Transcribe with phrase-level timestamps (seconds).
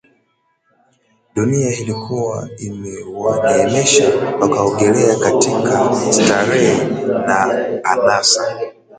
[1.35, 7.41] dunia ilikuwa imewaneemesha wakaogelea katika starehe na
[7.83, 8.57] anasa